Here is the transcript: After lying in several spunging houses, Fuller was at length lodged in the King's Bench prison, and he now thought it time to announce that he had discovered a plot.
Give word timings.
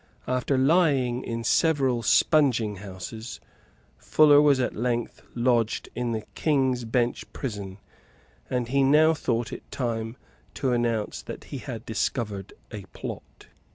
After 0.27 0.57
lying 0.57 1.23
in 1.23 1.43
several 1.43 2.01
spunging 2.01 2.77
houses, 2.77 3.39
Fuller 3.99 4.41
was 4.41 4.59
at 4.59 4.75
length 4.75 5.21
lodged 5.35 5.89
in 5.93 6.11
the 6.11 6.23
King's 6.33 6.85
Bench 6.85 7.31
prison, 7.33 7.77
and 8.49 8.67
he 8.69 8.81
now 8.83 9.13
thought 9.13 9.53
it 9.53 9.61
time 9.69 10.17
to 10.55 10.71
announce 10.71 11.21
that 11.21 11.43
he 11.43 11.59
had 11.59 11.85
discovered 11.85 12.51
a 12.71 12.85
plot. 12.93 13.45